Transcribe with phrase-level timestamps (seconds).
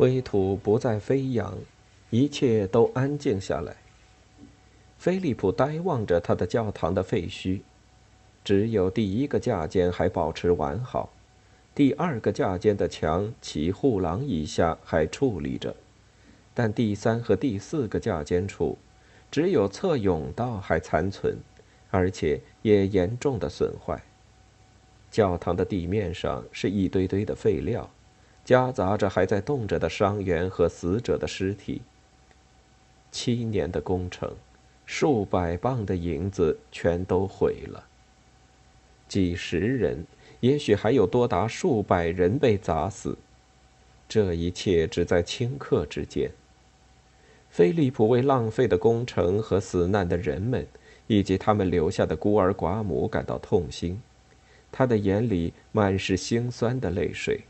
[0.00, 1.58] 灰土不再飞扬，
[2.08, 3.76] 一切都安静下来。
[4.96, 7.60] 菲利普呆望着他的教堂的废墟，
[8.42, 11.10] 只有第一个架间还保持完好。
[11.74, 15.76] 第二个架间的墙其护廊以下还矗立着，
[16.54, 18.78] 但第三和第四个架间处，
[19.30, 21.36] 只有侧甬道还残存，
[21.90, 24.02] 而且也严重的损坏。
[25.10, 27.90] 教堂的地面上是一堆堆的废料，
[28.50, 31.82] 夹杂着还在动着的伤员和死者的尸体。
[33.12, 34.28] 七年的工程，
[34.84, 37.84] 数百磅的银子全都毁了，
[39.06, 40.04] 几十人。
[40.40, 43.16] 也许还有多达数百人被砸死，
[44.08, 46.28] 这一切只在顷刻之间。
[47.50, 50.66] 菲利普为浪费的工程和死难的人们，
[51.06, 54.02] 以及他们留下的孤儿寡母感到痛心，
[54.72, 57.42] 他的眼里满是心酸的泪水。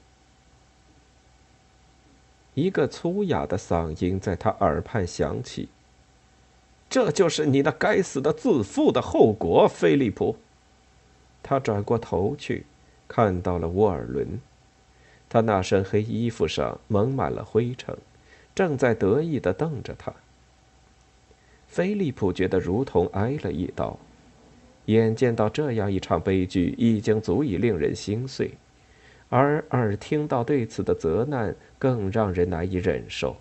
[2.54, 5.68] 一个粗哑的嗓音在他耳畔响起
[6.90, 10.36] ：“这就是你那该死的自负的后果，菲利普。”
[11.42, 12.66] 他转过头去。
[13.12, 14.40] 看到了沃尔伦，
[15.28, 17.98] 他那身黑衣服上蒙满了灰尘，
[18.54, 20.14] 正在得意地瞪着他。
[21.66, 23.98] 菲利普觉得如同挨了一刀，
[24.84, 28.52] 眼见到这样一场悲剧已经足以令人心碎，
[29.30, 33.36] 而耳听到对此的责难更让人难以忍受。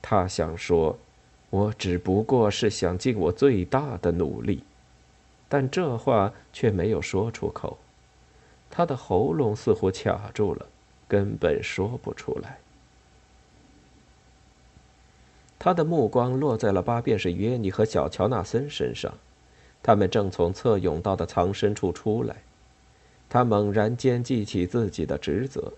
[0.00, 0.96] 他想说
[1.50, 4.62] ：“我只不过是想尽我最大的努力。”
[5.48, 7.76] 但这话却没有说出口。
[8.70, 10.66] 他的喉咙似乎卡住了，
[11.08, 12.58] 根本说不出来。
[15.58, 19.12] 他的目光落在了八便士约尼和小乔纳森身上，
[19.82, 22.36] 他们正从侧甬道的藏身处出来。
[23.30, 25.72] 他猛然间记起自己的职责，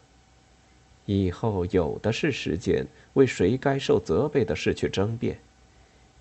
[1.04, 5.38] 以后有的是时间为谁该受责备的事去争辩。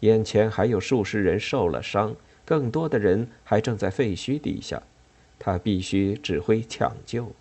[0.02, 4.84] 眼前还有数十人受了伤，更多的人还正在废墟底下。
[5.40, 7.31] 他必须指挥抢救。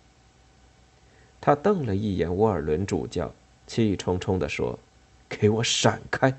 [1.39, 3.33] 他瞪了一眼沃尔伦主教，
[3.67, 4.79] 气冲冲地说
[5.27, 6.33] ：“给我闪开！”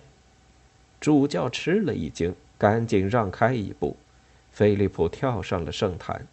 [1.01, 3.97] 主教吃了一惊，赶紧让开一步。
[4.51, 6.27] 菲利普跳上了圣坛。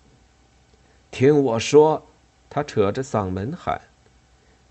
[1.11, 2.05] 听我说，
[2.49, 3.81] 他扯着嗓门喊：“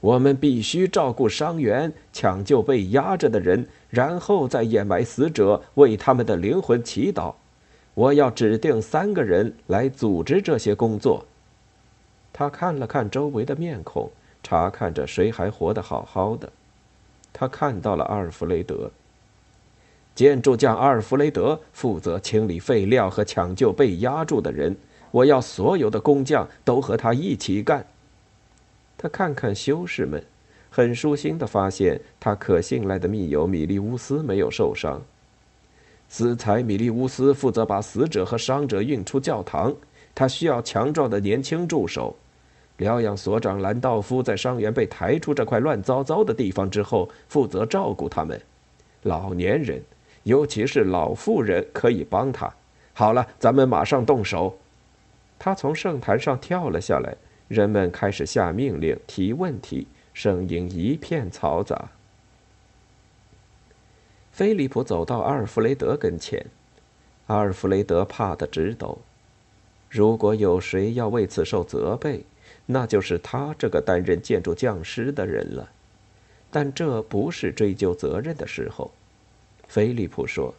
[0.00, 7.34] 我们必须照顾伤员，抢救被压着的人，然后再掩埋死者，为他们的灵魂祈祷。”
[7.94, 11.25] 我要指定三个人来组织这些工作。
[12.32, 14.09] 他看了看周围的面孔，
[14.41, 16.49] 查看着谁还活得好好的。
[17.32, 18.93] 他看到了阿尔弗雷德。
[20.15, 24.76] 建筑匠阿尔弗雷德负责清理废料和抢救被压住的人。
[25.10, 27.86] 我要所有的工匠都和他一起干。
[28.96, 30.22] 他看看修士们，
[30.70, 35.00] 很舒心的发现他可信赖的密友米利乌斯没有受伤。
[36.08, 39.74] 死才米利乌斯负责把死者和伤者运出教堂，
[40.14, 42.16] 他需要强壮的年轻助手。
[42.78, 48.40] 疗养所长兰道夫在伤员被抬出这块乱糟糟的地方之后，负责照顾他们。
[49.02, 49.82] 老年人，
[50.22, 52.52] 尤其是老妇人，可以帮他。
[52.94, 54.56] 好了，咱们马上动手。
[55.38, 57.16] 他从圣坛上跳了下来，
[57.47, 61.91] 人们开始下命令、提问题，声音一片嘈杂。
[64.32, 66.47] 菲利普走到阿尔弗雷德跟前，
[67.26, 68.99] 阿尔弗雷德怕得直抖。
[69.88, 72.25] 如果有谁要为此受责备，
[72.67, 75.70] 那就是他这个担任建筑匠师的人了。
[76.50, 78.90] 但这不是追究责任的时候。
[79.67, 80.55] 菲利普说：“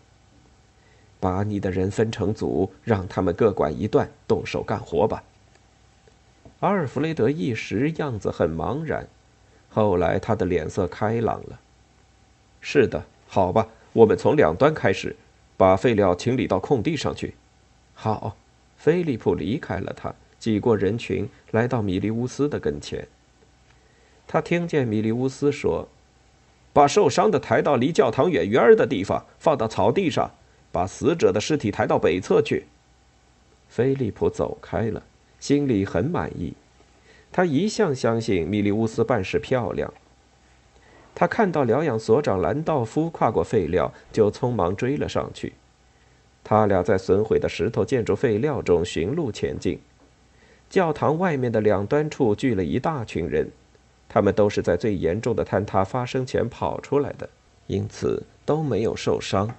[1.19, 5.23] 把你的人分成组，让他们各管一段，动手干活吧。”
[6.61, 9.07] 阿尔弗雷德一时样子很茫然，
[9.69, 11.59] 后来他的脸色开朗了。
[12.61, 15.15] “是的。”好吧，我们从两端开始，
[15.55, 17.35] 把废料清理到空地上去。
[17.93, 18.35] 好，
[18.75, 23.07] 菲利普离开了他，挤过人群，来到米利乌斯的跟前。
[24.25, 25.87] 他听见米利乌斯说
[26.73, 30.31] ：“把受伤的抬到离教堂远远的地方，放到草地上，
[30.71, 32.65] 把死者的尸体抬到北侧去。”
[33.69, 35.03] 菲利普走开了，
[35.39, 36.53] 心里很满意。
[37.31, 39.93] 他一向相信米利乌斯办事漂亮。
[41.13, 45.53] 他看到疗养所长兰道夫跨过废料，就匆忙追了上去。
[46.43, 49.79] 他俩在损毁的石头建筑废料中寻路前进。
[50.69, 53.51] 教堂外面的两端处聚了一大群人，
[54.07, 57.29] 他们都是在最严重的坍塌发生前跑出来的，
[57.67, 59.53] 因此都没有受伤。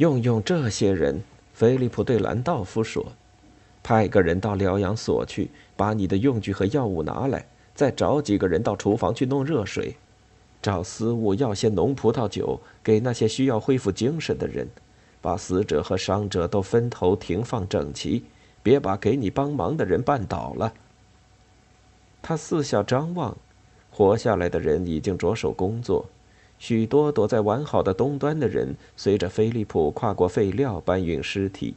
[0.00, 3.04] 用用这些人，菲利普对兰道夫说
[3.84, 7.44] ：“派个人到疗养所去，把你的用具和药物拿来，
[7.74, 9.94] 再找几个人到厨房去弄热水。”
[10.62, 14.66] 找私物要些浓葡萄酒给那些需要恢复精神的人，
[15.20, 18.24] 把死者和伤者都分头停放整齐，
[18.62, 20.72] 别把给你帮忙的人绊倒了。
[22.22, 23.36] 他四下张望，
[23.90, 26.06] 活下来的人已经着手工作，
[26.60, 31.74] 许多躲在完好的东端的人随着菲利普跨过废料搬运尸体，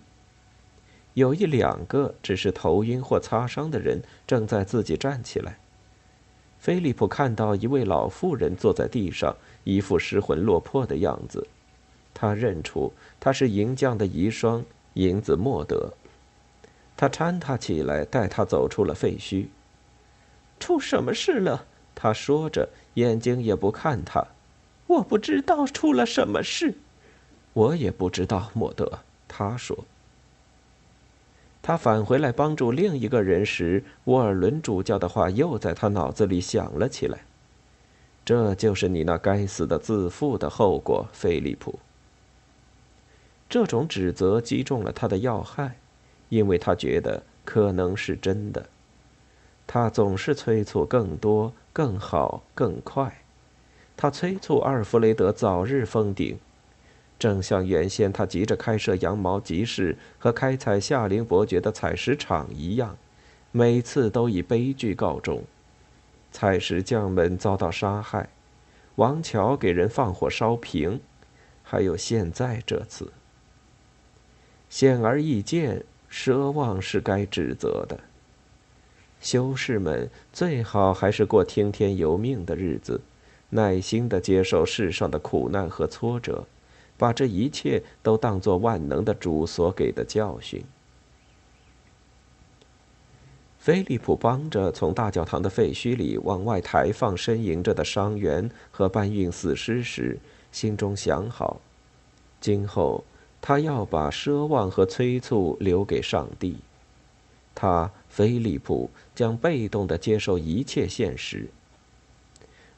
[1.13, 5.57] 有一两个只是头晕或擦伤的人正在自己站起来。
[6.59, 11.47] 菲利普看到一位老妇人坐在地上，一副失魂落魄的样子。
[12.13, 14.63] 他认出她是银匠的遗孀
[14.93, 15.93] 银子莫德。
[16.97, 19.47] 他搀她起来，带她走出了废墟。
[20.59, 21.65] 出什么事了？
[21.95, 24.25] 他说着，眼睛也不看他。
[24.93, 26.75] 我不知道出了什么事。
[27.53, 28.99] 我也不知道，莫德。
[29.27, 29.85] 他说。
[31.61, 37.19] 他返回来帮助另一个人时，沃尔伦主教的话又在他脑子里响了起来
[38.25, 41.79] ：“这就是你那该死的自负的后果，菲利普。”
[43.49, 45.77] 这种指责击中了他的要害，
[46.29, 48.65] 因为他觉得可能是真的。
[49.65, 53.22] 他总是催促更多、更好、更快。
[53.95, 56.37] 他催促阿尔弗雷德早日封顶。
[57.19, 62.97] 正像原先他急着开设羊毛集市和开采夏林伯爵的采石场一样，
[63.51, 65.43] 每次都以悲剧告终：
[66.31, 68.27] 采石匠们遭到杀害，
[68.95, 70.99] 王乔给人放火烧瓶，
[71.63, 73.13] 还有现在这次。
[74.69, 77.99] 显而易见，奢望是该指责的。
[79.21, 82.99] 修士们最好还是过听天由命的日子，
[83.53, 86.45] 耐心地接受世上的苦难和挫折。
[86.95, 90.63] 把这一切都当作万能的主所给的教训。
[93.59, 100.19] 菲利普帮着从大教堂的废墟里往外抬放呻吟着的伤员和搬运死尸时，
[100.51, 101.59] 心中想好：
[102.39, 103.03] 今后
[103.41, 106.57] 他要把奢望和催促留给上帝。
[107.55, 111.49] 他菲利普将被动的接受一切现实。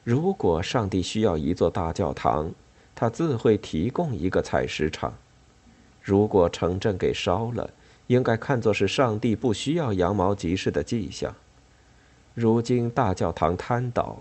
[0.06, 2.52] 如果上帝需要一座大教堂，
[2.94, 5.12] 他自会提供一个采石场。
[6.00, 7.68] 如果城镇给烧了，
[8.06, 11.34] 应该看作是上帝不需要羊毛集市的迹象。
[12.34, 14.20] 如今大教堂瘫倒，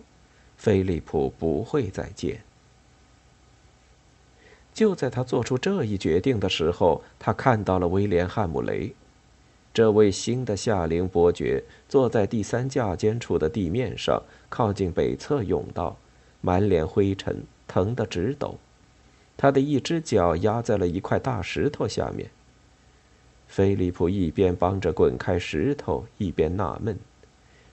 [0.58, 2.42] 菲利普不会再见。
[4.74, 8.96] 就在他做出这一决定的时候，他看到了威廉·汉姆雷，
[9.75, 15.98] 这位新的夏灵伯爵坐在第三架间处的地面上，靠近北侧甬道，
[16.39, 18.56] 满脸灰尘，疼得直抖。
[19.36, 22.30] 他的一只脚压在了一块大石头下面。
[23.48, 26.98] 菲利普一边帮着滚开石头，一边纳闷：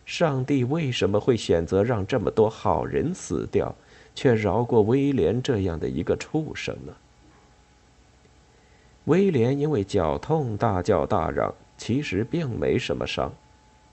[0.05, 3.73] 上帝为什么会选择让这么多好人死掉，
[4.13, 6.93] 却饶过威廉这样的一个畜生呢？
[9.05, 13.33] 威廉因为脚痛大叫大嚷，其实并没什么伤。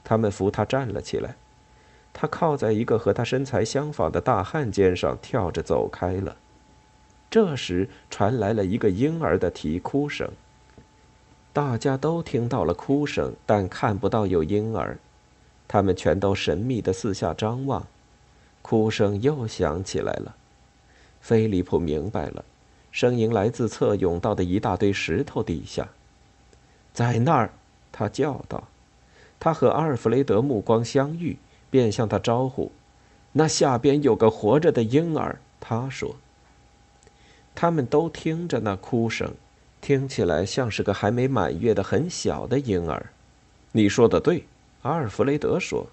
[0.04, 1.34] 他们扶他站了起来，
[2.14, 6.38] 他靠在一个和他身材相仿的大汉肩上，跳着走开了。
[7.32, 10.30] 这时传来了一个婴儿的啼哭声。
[11.52, 15.00] 大家都听到了哭声，但看不到有婴儿。
[15.68, 17.88] 他们全都神秘的四下张望。
[18.62, 20.36] 哭声又响起来了。
[21.22, 22.46] 菲利普明白了，
[22.92, 25.90] 声音来自侧甬道的一大堆石头底下。
[26.94, 27.52] 在那儿，
[27.92, 28.68] 他叫道。
[29.40, 31.38] 他和阿尔弗雷德目光相遇，
[31.70, 32.72] 便向他招呼
[33.34, 36.16] ：“那下边有个活着的婴儿。”他说。
[37.56, 39.34] 他们都听着那哭声，
[39.82, 43.08] 听起来像是个还没满月的很小的婴儿。
[43.72, 44.46] 你说的对，
[44.82, 45.88] 阿尔弗雷德说：“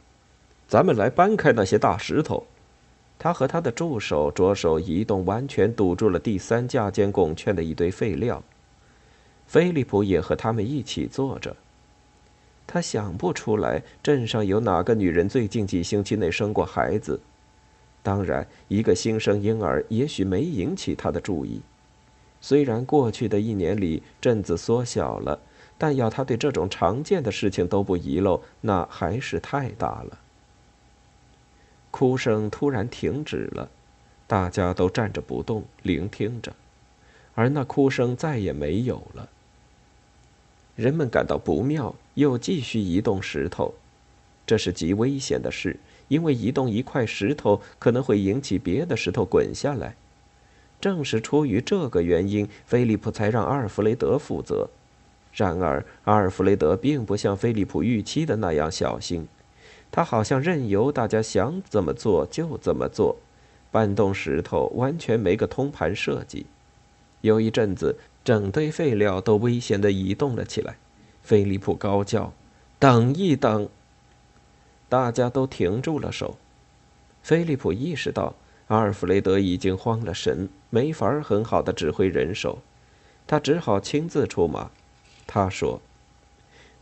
[0.69, 2.47] 咱们来搬开那些大石头。”
[3.19, 8.43] 他和他的助手着手移动完全堵住了第三架间拱券的一堆废料。
[9.47, 11.57] 菲利普也和他们一起坐着。
[12.67, 17.21] 他想不出来镇上有哪个女人最近几星期内生过孩子。
[18.03, 21.61] 当然，一个新生婴儿也许没引起他的注意。
[22.41, 25.41] 虽然过去的一年里镇子缩小了，
[25.79, 30.19] 但要他对这种常见的事情都不遗漏，那还是太大了。
[31.91, 33.69] 哭声突然停止了，
[34.27, 36.53] 大家都站着不动，聆听着，
[37.35, 39.29] 而那哭声再也没有了。
[40.77, 43.73] 人们感到不妙，又继续移动石头，
[44.47, 45.79] 这是极危险的事，
[46.09, 49.97] 因为移动一块石头可能会引起别的石头滚下来。
[50.79, 54.69] 正是出于这个原因，菲利普才让阿尔弗雷德负责。
[55.33, 59.27] 然而，阿尔弗雷德并不像菲利普预期的那样小心，
[59.91, 63.17] 他好像任由大家想怎么做就怎么做，
[63.71, 66.45] 搬动石头完全没个通盘设计。
[67.23, 67.97] 有一阵子。
[68.27, 70.79] 整堆废料都危险地移动了起来，
[71.23, 72.33] 菲利普高叫
[72.77, 73.69] ：“等一等！”
[74.91, 76.37] 大家都停住了手。
[77.23, 78.35] 菲利普意识到
[78.67, 82.59] 阿尔弗雷德已经慌了神，没法很好的指挥人手，
[83.29, 84.73] 他只好亲自出马。
[85.25, 85.81] 他说：“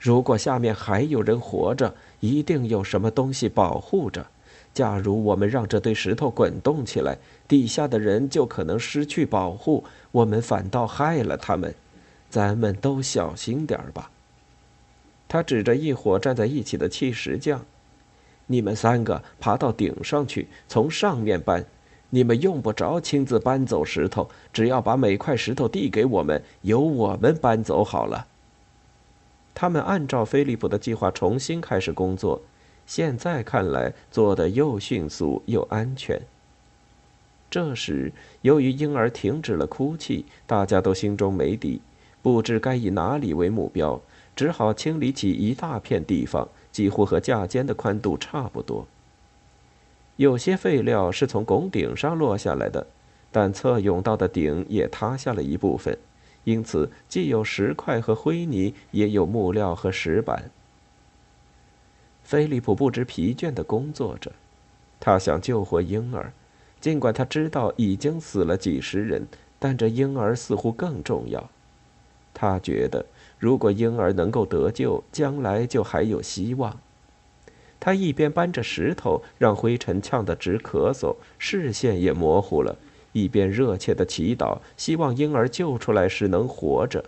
[0.01, 4.29] 如果下面还有人活着，一定有什么东西保护着。
[4.75, 7.16] 假如我们让这堆石头滚动起来，
[7.47, 11.75] 底下的人就可能失去保护。”我们反倒害了他们，
[12.28, 14.11] 咱们都小心点儿吧。
[15.26, 17.64] 他指着一伙站在一起的砌石匠
[18.47, 21.64] ：“你们三个爬到顶上去，从上面搬。
[22.11, 28.26] 你们用不着亲自搬走石头，只要把每块石头递给我们，由我们搬走好了。”
[29.52, 32.40] 他们按照菲利普的计划重新开始工作，
[32.87, 36.21] 现在看来做得又迅速又安全。
[37.50, 38.12] 这时，
[38.43, 41.81] 由于婴儿停止了哭泣，大家都心中没底，
[42.21, 44.00] 不知该以哪里为目标，
[44.35, 48.87] 只好清理起一大片地方，几乎和架间的宽度差不多。
[50.17, 52.87] 有些废料是从拱顶上落下来的，
[53.31, 55.97] 但侧甬道的顶也塌下了一部分，
[56.43, 60.50] 因此既有石块和灰泥，也有木料和石板。
[62.25, 64.33] 菲利普不知疲倦地工作着，
[64.99, 66.33] 他想救活婴儿。
[66.81, 69.26] 尽管他知道已经死了几十人，
[69.59, 71.49] 但这婴儿似乎更重要。
[72.35, 73.07] 他觉得，
[73.38, 76.78] 如果婴儿能够得救，将来就还有希望。
[77.78, 82.76] 他一边搬着石头，让灰尘呛得直咳嗽，视线也模糊了，
[83.12, 87.04] 一边热切地祈祷，希望婴儿救出来时能活着。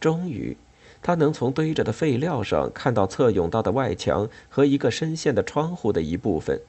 [0.00, 0.56] 终于，
[1.02, 6.60] 他能从堆着的废料上看到侧甬道的外墙和一个深陷的窗户的一部分。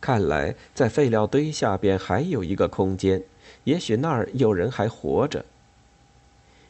[0.00, 3.22] 看来，在废料堆下边还有一个空间，
[3.64, 5.44] 也许那儿有人还活着。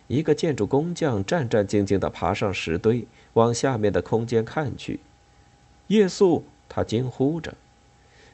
[0.09, 5.01] 一个建筑工匠战战兢兢地爬上石堆，往下面的空间看去。
[5.87, 6.45] 夜宿！
[6.69, 7.55] 他惊呼着。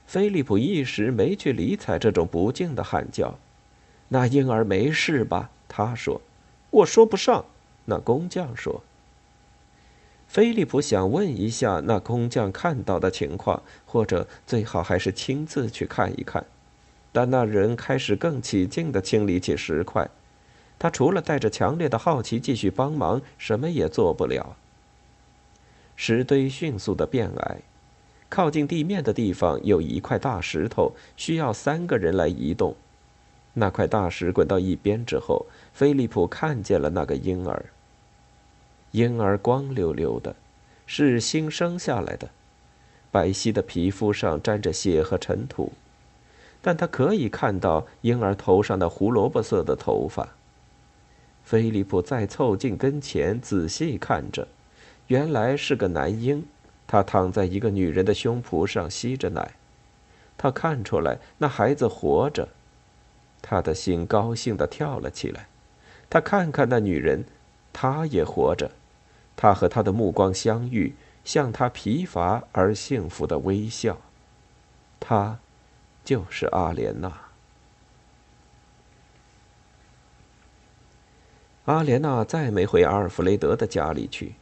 [0.07, 3.39] 菲利普一时没去理睬这种不敬的喊叫。
[4.09, 5.51] 那婴儿没事吧？
[5.69, 6.21] 他说。
[6.71, 7.45] 我说不上。
[7.91, 8.83] 那工匠说。
[10.27, 16.45] 菲利普想问一下那工匠看到的情况，或者最好还是亲自去看一看。
[17.13, 20.11] 但那人开始更起劲地清理起石块，
[20.79, 24.55] 他除了带着强烈的好奇继续帮忙，什么也做不了。
[25.97, 27.63] 石堆迅速地变矮，
[28.29, 32.77] 靠近地面的地方有一块大石头，需要三个人来移动。
[33.55, 37.65] 那块大石滚到一边之后，菲利普看见了那个婴儿。
[38.93, 40.35] 婴儿光溜溜的，
[40.87, 42.31] 是新生下来的，
[43.11, 45.73] 白皙的皮肤上沾着血和尘土，
[46.63, 50.31] 但他可以看到婴儿头上的胡萝卜色的头发。
[51.45, 54.49] 菲利普再凑近跟前仔细看着，
[55.09, 56.47] 原来是个男婴，
[56.87, 59.53] 他躺在一个女人的胸脯上吸着奶，
[60.39, 62.49] 他看出来那孩子活着，
[63.43, 65.47] 他的心高兴地跳了起来，
[66.09, 67.27] 他看看那女人。
[67.71, 68.73] 她也活着，
[69.41, 73.97] 他和他的目光相遇，向他疲乏而幸福的微笑。
[74.99, 75.39] 他，
[76.05, 77.13] 就是阿莲娜。
[81.67, 84.35] 阿莲娜再没回阿尔弗雷德的家里去。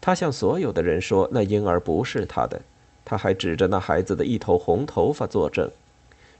[0.00, 2.62] 他向所有的人说，那婴儿不是他的。
[3.04, 5.70] 他还指着那孩子的一头红头发作证，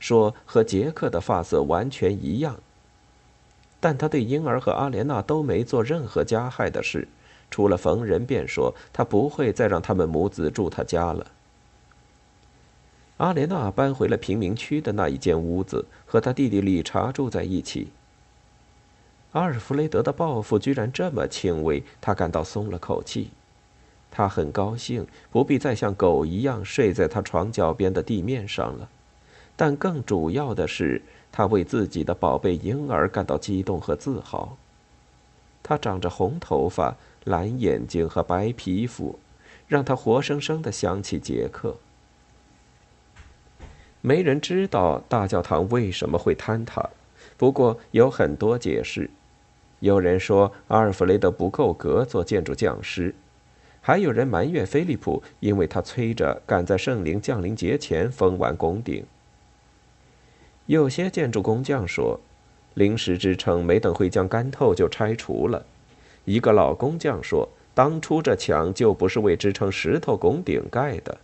[0.00, 2.56] 说和杰克的发色完全一样。
[3.80, 7.06] 但他对婴儿和阿莲娜都没做任何加害的事，
[7.50, 11.26] 除了逢人便说他不会再让他们母子住他家了。
[13.17, 17.88] 阿莲娜搬回了贫民区的那一间屋子，和他弟弟理查住在一起。
[19.33, 23.31] 阿尔弗雷德的报复居然这么轻微，他感到松了口气。
[24.11, 28.88] 他很高兴不必再像狗一样睡在他床脚边的地面上了，
[29.57, 31.02] 但更主要的是。
[31.31, 34.57] 他为自己的宝贝婴儿感到激动和自豪。
[35.68, 39.18] 他长着红头发、蓝眼睛和白皮肤，
[39.66, 41.76] 让他活生生的想起杰克。
[44.00, 46.88] 没人知道大教堂为什么会坍塌，
[47.37, 49.10] 不过有很多解释。
[49.80, 53.14] 有人说阿尔弗雷德不够格做建筑匠师，
[53.82, 59.04] 还有人埋怨菲利普，因为他催着赶在圣灵降临节前封完宫顶。
[60.64, 62.18] 有些建筑工匠说，
[62.75, 65.64] 临时支撑没等灰浆干透就拆除了。
[66.25, 71.18] 一个老工匠说，当初这墙就不是为支撑石头拱顶盖的。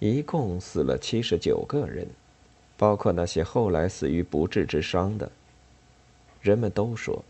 [0.00, 2.06] 一共死了七十九个人，
[2.76, 5.30] 包括那些后来死于不治之伤的。
[6.40, 7.24] 人们都说，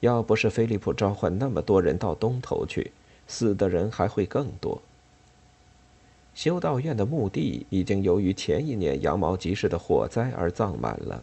[0.00, 2.90] 要不是菲利普召唤那么多人到东头去，
[3.26, 4.80] 死的人还会更多。
[6.34, 11.22] 修道院的墓地已经由于前一年羊毛集市的火灾而葬满了，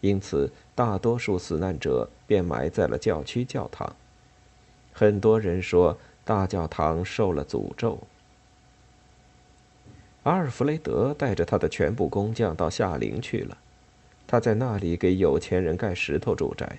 [0.00, 3.96] 因此大多数死难者便埋在了教区教堂。
[4.92, 7.98] 很多人说，大教堂受了诅咒。
[10.24, 13.56] 阿尔弗雷德带着他的全部工匠到夏陵去了，
[14.26, 16.78] 他在那里给有钱人盖石头住宅。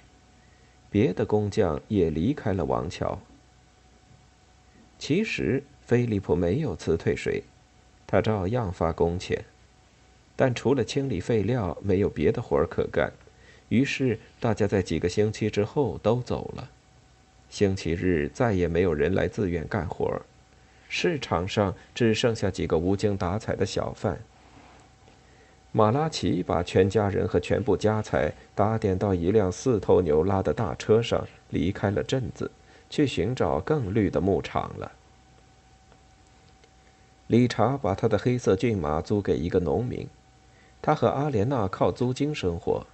[0.92, 3.20] 别的工匠也离开了王桥。
[4.98, 7.44] 其实菲利普没有辞退谁，
[8.06, 9.46] 他照样发工钱，
[10.42, 13.12] 但除了清理废料，没有别的活儿可干。
[13.68, 16.70] 于是大家在几个星期之后都走了。
[17.50, 20.22] 星期日再也没有人来自愿干活儿。
[20.88, 24.18] 市场上只剩下几个无精打采的小贩。
[25.74, 32.50] 马拉奇把全家人和全部家财打点到一辆四头牛拉的大车上，离开了镇子，
[32.90, 34.90] 去寻找更绿的牧场了。
[37.28, 40.08] 理查把他的黑色骏马租给一个农民，
[40.82, 42.86] 他和阿莲娜靠租金生活。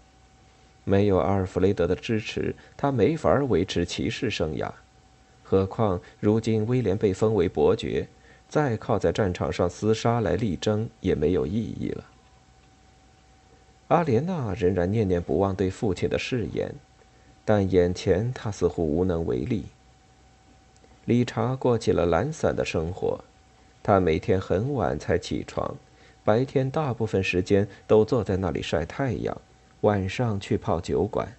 [0.83, 4.71] 没有阿尔弗雷德的支持，他没法维持骑士生涯。
[5.43, 8.07] 何况如今威廉被封为伯爵，
[8.47, 12.03] 再靠在战场上厮杀来力争也没有意义了。
[13.87, 16.73] 阿莲娜仍然念念不忘对父亲的誓言，
[17.43, 19.65] 但眼前他似乎无能为力。
[21.05, 23.23] 理查过起了懒散的生活，
[23.83, 25.75] 他每天很晚才起床，
[26.25, 29.39] 白天大部分时间都坐在那里晒太阳，
[29.81, 31.35] 晚上去泡酒馆。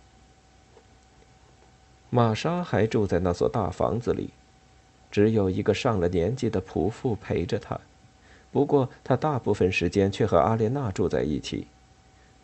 [2.08, 4.30] 玛莎还住在那所大房子里，
[5.10, 7.80] 只有一个上了年纪的仆妇陪着她。
[8.52, 11.66] 不过，她大部分时间却和阿莲娜住在一起。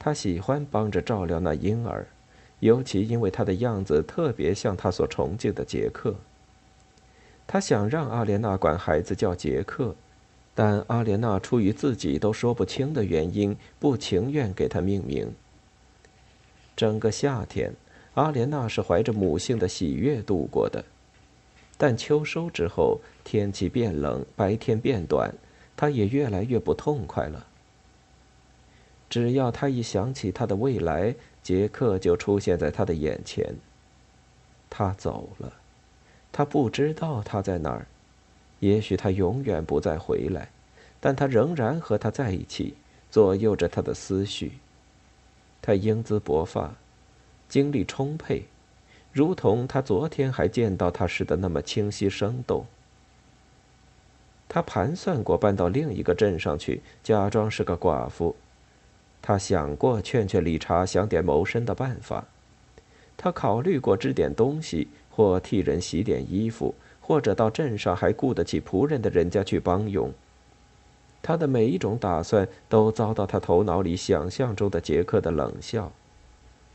[0.00, 2.09] 她喜欢帮着照料那婴儿，
[2.59, 6.16] 尤其因为他的样子特别像她所崇敬的杰克。
[7.46, 9.94] 她想让阿莲娜管孩子叫杰克，
[10.55, 15.33] 但阿莲娜出于自己都说不清的原因，不情愿给他命名。
[16.77, 17.75] 整个夏天。
[18.15, 20.85] 阿莲娜是怀着母性的喜悦度过的，
[21.79, 25.35] 但秋收之后，天气变冷，白天变短，
[25.75, 27.47] 她也越来越不痛快了。
[29.09, 33.55] 只要她一想起他的未来，杰克就出现在他的眼前。
[34.69, 35.51] 他走了，
[36.31, 37.87] 他不知道他在哪儿，
[38.62, 40.48] 也许他永远不再回来，
[41.01, 42.75] 但他仍然和他在一起，
[43.11, 44.53] 左右着他的思绪。
[45.61, 46.72] 他英姿勃发。
[47.48, 48.44] 精力充沛，
[49.12, 52.64] 如同他昨天还见到他时的那么清晰生动。
[54.48, 58.35] 他盘算过搬到另一个镇上去，假装是个寡妇。
[59.20, 62.25] 他想过劝劝理查想点谋生的办法。
[63.18, 70.11] 他考虑过织点东西，或替人洗点衣服，或者到镇上还雇得起仆人的人家去帮佣。
[71.21, 75.93] 他的每一种打算都遭到他头脑里想象中的杰克的冷笑。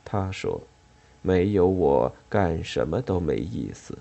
[0.06, 0.62] 他说
[1.22, 3.98] ：“没有我，干什么都没意思。”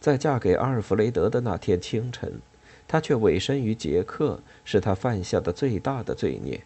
[0.00, 2.40] 在嫁给阿尔弗雷德的那天清晨，
[2.88, 6.62] 他却委身于杰克，是他犯下的最大的罪孽。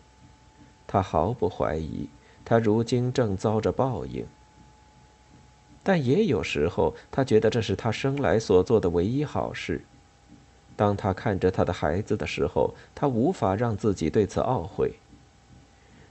[0.87, 2.09] 他毫不怀疑，
[2.45, 4.25] 他如今正遭着报应。
[5.85, 9.83] 但也有时候，他觉得这是他生来所做的唯一好事。
[10.75, 14.95] 当他看着他的孩子的时候，他无法让自己对此懊悔。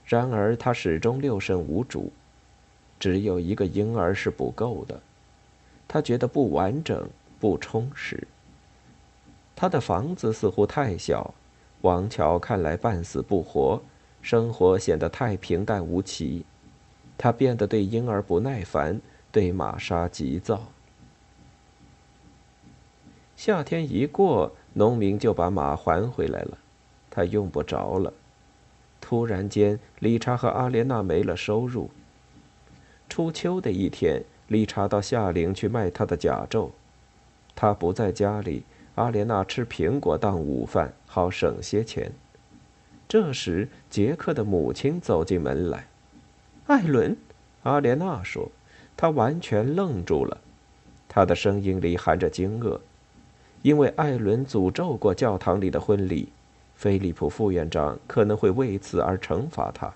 [0.06, 2.12] 然而，他始终六神无主，
[3.00, 5.00] 只有一个婴儿是不够的。
[5.88, 7.06] 他觉得不完整、
[7.40, 8.26] 不充实。
[9.56, 11.34] 他的房子似乎太小，
[11.80, 13.82] 王乔看来半死不活，
[14.22, 16.44] 生活显得太平淡无奇。
[17.18, 19.00] 他变得对婴儿不耐烦，
[19.34, 20.68] 对玛莎急躁。
[23.34, 26.56] 夏天一过，农民就把马还回来了，
[27.10, 28.12] 他用不着了。
[29.00, 31.90] 突然间，理查和阿莲娜没了收入。
[33.08, 36.70] 初秋的一天，理查到夏令去卖他的甲胄，
[37.56, 38.62] 他不在家里。
[38.94, 42.12] 阿莲娜吃苹果当午饭，好省些钱。
[43.08, 45.88] 这时，杰克的母亲走进门来。
[46.68, 47.16] 艾伦，
[47.64, 48.48] 阿莲娜说，
[48.96, 50.38] 他完全愣住了，
[51.08, 52.78] 他的声音里含着惊愕，
[53.62, 56.28] 因为艾伦诅咒过教堂里的婚礼，
[56.74, 59.92] 菲利普副院长可能会为此而惩罚他。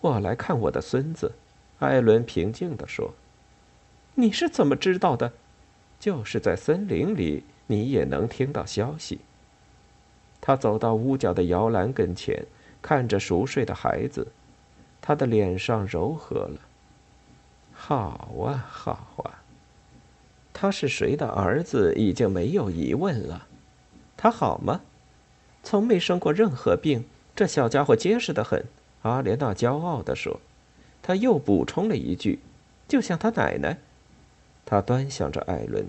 [0.00, 1.32] 我来看我的孙子，
[1.78, 3.12] 艾伦平静地说。
[4.14, 5.32] 你是怎么知道的？
[5.98, 7.44] 就是在森林里。
[7.68, 9.20] 你也能听到消息。
[10.42, 12.44] 他走到屋角的摇篮跟前，
[12.82, 14.26] 看着熟睡的孩子，
[15.00, 16.60] 他的脸上柔和了。
[17.84, 19.42] 好啊，好啊，
[20.52, 23.48] 他是谁的儿子已经没有疑问了。
[24.16, 24.82] 他好吗？
[25.64, 28.64] 从没生过任何病，这小家伙结实的很。
[29.02, 30.40] 阿莲娜骄傲地说。
[31.02, 32.38] 他又补充了一句
[32.86, 33.78] ：“就像他奶奶。”
[34.64, 35.88] 他端详着艾伦。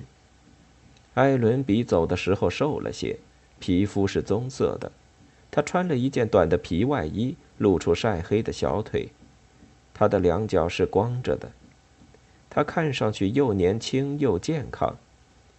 [1.13, 3.19] 艾伦比走的时候瘦了些，
[3.59, 4.91] 皮肤是棕色的。
[5.51, 9.09] 他穿了一件短的皮外衣，露出晒黑的小腿。
[9.93, 11.51] 他的两脚是光着的。
[12.55, 14.95] 他看上去又年轻又健康。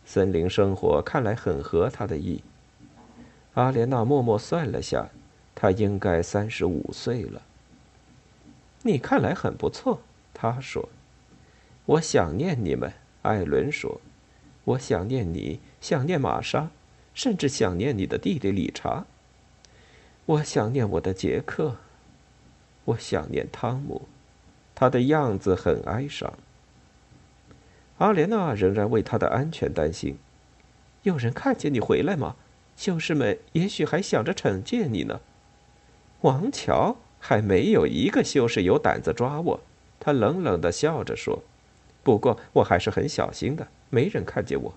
[0.06, 2.40] 森林生活看来很合他的意。
[3.54, 5.08] 阿莲娜默默算了下，
[5.56, 7.42] 他应该三十五岁了。
[8.82, 10.02] 你看来很不错，
[10.32, 10.88] 他说。
[11.86, 14.00] 我想念你们，艾伦说。
[14.62, 16.70] 我想念你，想念玛莎，
[17.12, 19.04] 甚至想念你的弟弟理查。
[20.26, 21.76] 我想念我的杰克，
[22.84, 24.02] 我想念汤姆，
[24.76, 26.32] 他的样子很哀伤。
[28.04, 30.18] 阿莲娜仍然为他的安全担心。
[31.04, 32.36] 有人看见你回来吗？
[32.76, 35.22] 修士们也许还想着惩戒你呢。
[36.20, 39.60] 王乔还没有一个修士有胆子抓我。
[39.98, 41.42] 他冷冷的笑着说。
[42.02, 44.74] 不过我还是很小心的，没人看见我。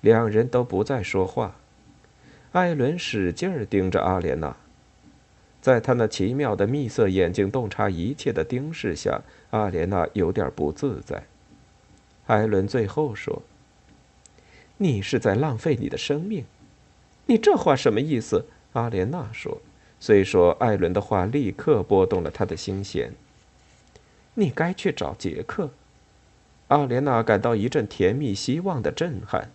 [0.00, 1.56] 两人都不再说话。
[2.52, 4.56] 艾伦使劲盯着阿莲娜，
[5.60, 11.24] 在他那奇妙的蜜色眼睛洞察一切的盯视下，阿莲娜有点不自在。
[12.28, 13.42] 艾伦最后说
[14.76, 16.44] ：“你是在浪费你的生命。”
[17.24, 18.44] 你这话什么意思？
[18.74, 19.60] 阿莲娜说。
[19.98, 23.12] 虽说艾伦的话立刻拨动了他的心弦。
[24.34, 25.70] 你该去找杰克。
[26.68, 29.50] 阿莲娜感到一阵甜蜜希望的震撼，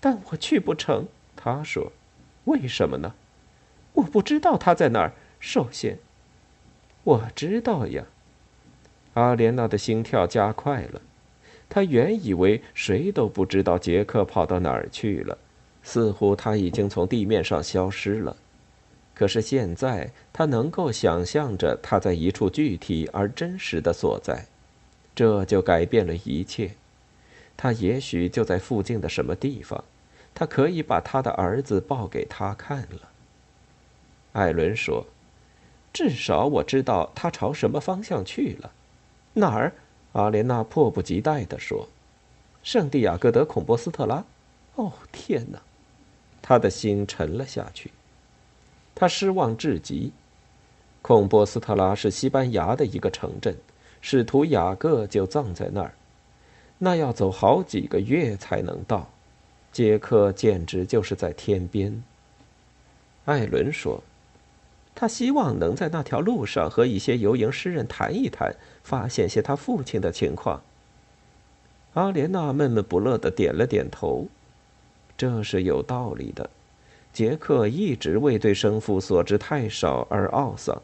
[0.00, 1.08] 但我去不成。
[1.34, 1.92] 她说
[2.46, 3.14] ：“为什么呢？
[3.94, 5.12] 我不知道他在哪儿。
[5.40, 5.98] 首先，
[7.02, 8.04] 我知道呀。”
[9.14, 11.02] 阿莲娜的心跳加快了。
[11.68, 15.36] 他原以为谁都不知道杰克跑到哪儿去了，
[15.82, 18.36] 似乎他已经从地面上消失了。
[19.14, 24.44] 可是现在，他能够想象着他在一处具体而真实的所在。
[25.14, 26.72] 这就改变了一切，
[27.56, 29.84] 他也许就在附近的什么地方，
[30.34, 33.08] 他可以把他的儿子抱给他看了。
[34.32, 35.06] 艾伦说
[35.94, 38.72] ：“至少我知道他朝什么方向去了。”
[39.34, 39.72] 哪儿？
[40.14, 41.86] 阿莲娜迫不及待地说
[42.64, 44.24] ：“圣地亚哥德孔波斯特拉。”
[44.76, 45.60] 哦，天哪！
[46.42, 47.90] 他的心沉了下去，
[48.94, 50.12] 他失望至极。
[51.00, 53.56] 孔波斯特拉是西班牙的一个城镇。
[54.00, 55.94] 使徒雅各就葬在那儿，
[56.76, 59.08] 那要走好几个月才能到。
[59.72, 62.02] 杰克简直就是在天边。
[63.24, 64.02] 艾伦说
[64.94, 70.62] ：“他希望能在那条路上和一些游吟诗人谈一谈，发现些他父亲的情况。”
[71.94, 74.28] 阿莲娜闷闷不乐的点了点头。
[75.16, 76.50] 这是有道理的。
[77.12, 80.82] 杰克一直为对生父所知太少而懊丧。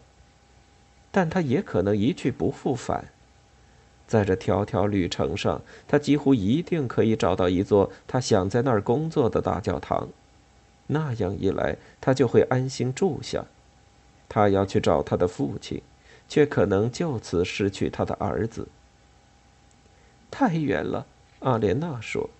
[1.10, 3.06] 但他也可能一去不复返。
[4.06, 10.08] 在这条条旅程上，他几乎一定可以找到一座他想在那儿工作的大教堂。
[10.86, 13.44] 那样一来，他就会安心住下。
[14.30, 15.82] 他要去找他的父亲，
[16.28, 18.68] 却可能就此失去他的儿子。
[20.30, 21.04] 太远了，
[21.40, 22.30] 阿莲娜说：“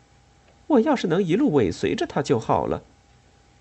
[0.68, 2.82] 我要是能一路尾随着他就好了。”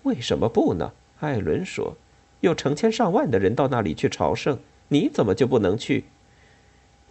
[0.04, 0.92] 为什么不呢？
[1.18, 1.96] 艾伦说
[2.40, 4.58] ：“有成千上万的人到那里去朝圣。”
[4.92, 6.04] 你怎么就不能去？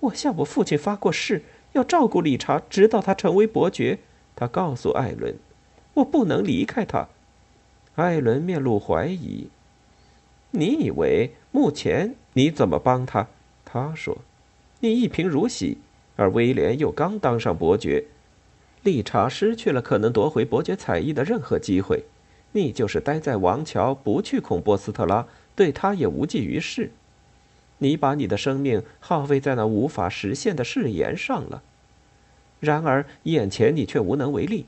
[0.02, 4.00] 我向我父亲发过誓，要照顾理查，直到他成为伯爵。
[4.36, 5.38] 他告诉艾伦，
[5.94, 7.08] 我不能离开他。
[7.96, 9.48] 艾伦面露怀疑。
[10.52, 13.28] 你以为目前你怎么帮他？
[13.64, 14.18] 他说
[14.82, 15.78] ：“你一贫如洗，
[16.16, 18.06] 而威廉又刚当上伯爵，
[18.84, 22.04] 理查失去了可能夺回伯爵彩衣的任何机会。
[22.54, 26.92] 你就是待在王桥，不去孔波斯特拉，对他也无济于事。”
[27.82, 31.62] 你把你的生命耗费在那无法实现的誓言上了。
[32.60, 34.66] 然而眼前你却无能为力。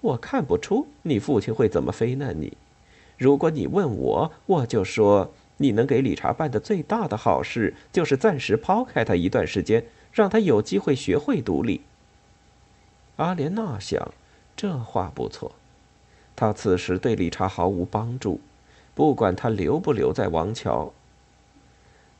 [0.00, 2.52] 我看不出你父亲会怎么非难你。
[3.22, 11.82] 如果你问我，我就说你能给理查办的最大的好事，就是暂时抛开他一段时间，让他有机会学会独立。
[13.18, 14.12] 阿莲娜想，
[14.56, 15.52] 这话不错。
[16.34, 18.40] 他此时对理查毫无帮助，
[18.92, 20.92] 不管他留不留在王桥。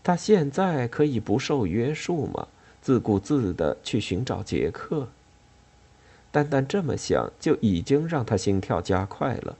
[0.04, 2.46] 他现在可以不受约束吗？
[2.80, 5.08] 自顾自的去寻找杰克。
[6.30, 9.56] 单单这么想，就已经让他心跳加快了。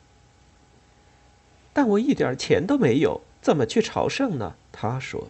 [1.73, 4.55] 但我一点钱都没有，怎么去朝圣呢？
[4.71, 5.29] 他说：“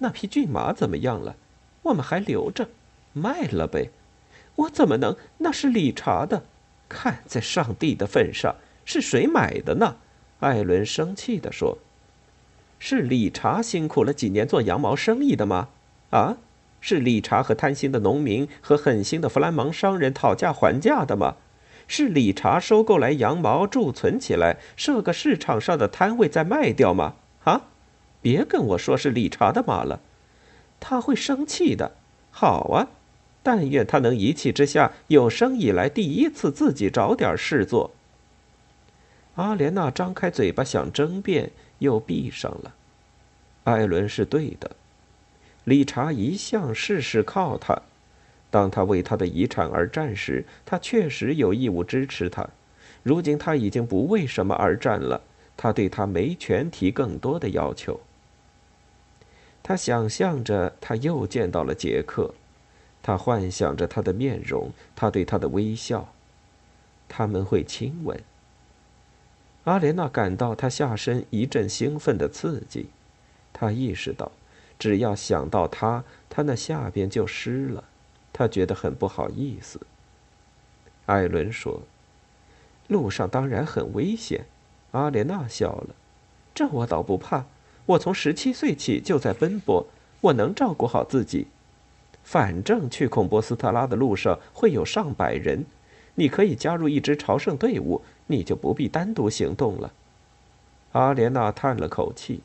[0.00, 1.36] 那匹骏马怎么样了？
[1.82, 2.68] 我们还留着，
[3.12, 3.90] 卖了呗。
[4.56, 5.16] 我怎么能？
[5.38, 6.44] 那是理查的。
[6.88, 9.96] 看在上帝的份上，是谁买的呢？”
[10.40, 11.78] 艾伦生气地说
[12.78, 15.68] ：“是理查辛苦了几年做羊毛生意的吗？
[16.10, 16.38] 啊，
[16.80, 21.36] 是理查和贪心的农民和狠心的弗兰芒商人讨价还价的吗？”
[21.88, 27.16] 是理查收购来羊毛贮存起来，设个市场上的摊位再卖掉吗？
[27.42, 27.62] 啊！
[28.20, 30.00] 别跟我说是理查的马了，
[30.78, 31.92] 他会生气的。
[32.30, 32.88] 好啊，
[33.42, 37.90] 但愿他能一气之下有生以来第一次自己找点事做。
[39.36, 42.74] 阿莲娜张开嘴巴想争辩，又闭上了。
[43.64, 44.72] 艾伦是对的，
[45.64, 47.80] 理查一向事事靠他。
[48.50, 52.48] 当他为他的遗产而战时，他确实有义务支持他。
[53.02, 55.20] 如今他已经不为什么而战了，
[55.56, 58.00] 他对他没权提更多的要求。
[59.62, 62.34] 他想象着他又见到了杰克，
[63.02, 66.12] 他幻想着他的面容，他对他的微笑，
[67.08, 68.18] 他们会亲吻。
[69.64, 72.88] 阿莲娜感到他下身一阵兴奋的刺激，
[73.52, 74.32] 他意识到，
[74.78, 77.84] 只要想到他，他那下边就湿了。
[78.38, 79.80] 他觉得很不好意思。
[81.06, 81.82] 艾伦说
[82.86, 84.44] ：“路上当然很危险。”
[84.92, 85.88] 阿莲娜笑了
[86.54, 87.46] ：“这我倒不怕，
[87.84, 89.84] 我从十七岁起就在奔波，
[90.20, 91.48] 我能照顾好自己。
[92.22, 95.64] 反正去孔波斯特拉的路上会有上百人，
[96.14, 99.92] 你可以加入一支朝圣队伍，你就不必单独行动了。”
[100.92, 102.42] 阿莲娜叹了口气：“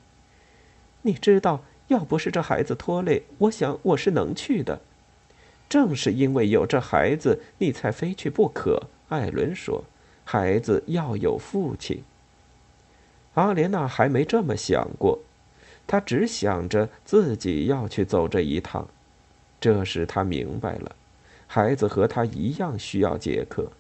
[1.03, 4.81] 你知道，要不是这孩子拖累，我想我是能去的。”
[5.69, 8.83] 正是因为有这孩子，你才非去不可。
[9.09, 9.83] 艾伦说
[10.23, 12.03] ：“孩子要有父亲。”
[13.33, 15.19] 阿莲娜还没这么想过，
[15.87, 18.87] 她只想着自己要去走这一趟。
[19.59, 20.95] 这时她明白了，
[21.47, 23.71] 孩子和她一样需要杰克。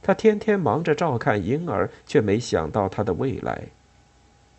[0.00, 3.64] 她天天忙着照看婴儿，却没想到他的未来。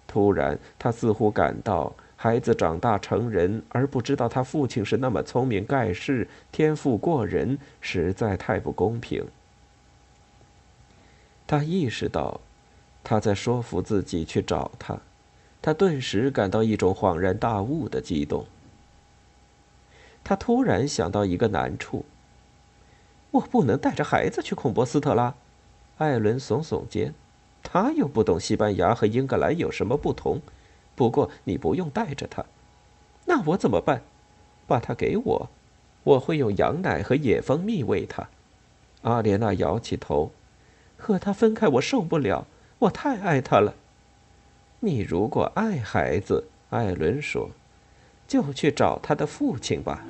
[0.07, 1.93] 突然，她似乎感到。
[2.23, 9.25] 孩子长大成人，而不知道他父亲是那么聪明盖世、天赋过人，实在太不公平。
[11.45, 12.39] 他意识到，
[13.03, 14.97] 他在说服自己去找他，
[15.61, 18.45] 他顿时感到一种恍然大悟的激动。
[20.23, 22.05] 他突然想到一个难处：
[23.31, 25.35] 我不能带着孩子去孔博斯特拉。
[25.97, 27.13] 艾伦耸耸肩，
[27.61, 30.39] 他又不懂西班牙和英格兰有什么不同。
[30.95, 32.45] 不过你不用带着他，
[33.25, 34.01] 那我怎么办？
[34.67, 35.49] 把他给我，
[36.03, 38.29] 我会用羊奶和野蜂蜜喂他。
[39.01, 40.31] 阿莲娜摇起头，
[40.97, 42.47] 和他分开我受不了，
[42.79, 43.75] 我太爱他了。
[44.79, 47.49] 你如果爱孩子，艾伦说，
[48.27, 50.05] 就去找他的父亲吧。